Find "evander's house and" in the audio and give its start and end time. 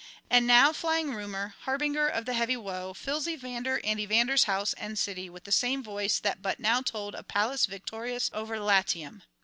3.99-4.97